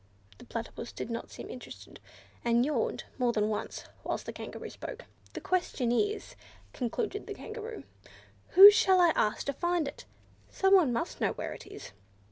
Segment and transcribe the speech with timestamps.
[0.39, 1.99] The Platypus did not seem interested,
[2.43, 5.05] and yawned more than once whilst the Kangaroo spoke.
[5.33, 6.35] "The question is,"
[6.73, 7.83] concluded the Kangaroo,
[8.53, 10.05] "whom shall I ask to find it?
[10.49, 11.91] Someone must know where it is."